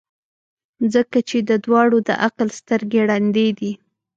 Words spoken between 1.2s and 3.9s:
چي د دواړو د عقل سترګي ړندې دي.